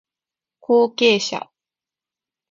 [0.61, 1.51] 後継者